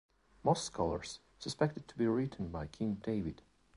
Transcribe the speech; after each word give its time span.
Most 0.43 0.63
scholars 0.65 1.19
suspect 1.37 1.77
it 1.77 1.87
to 1.87 1.95
be 1.95 2.07
written 2.07 2.47
by 2.47 2.65
king 2.65 2.95
David. 3.03 3.43